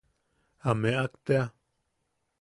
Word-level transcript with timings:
A 0.69 0.73
meak 0.81 1.13
tea. 1.25 1.45